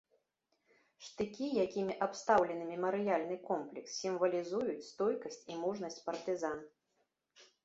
Штыкі, 1.07 1.49
якімі 1.65 1.93
абстаўлены 2.05 2.63
мемарыяльны 2.71 3.37
комплекс, 3.51 3.91
сімвалізуюць 4.01 4.87
стойкасць 4.89 5.39
і 5.51 5.61
мужнасць 5.67 6.03
партызан. 6.09 6.59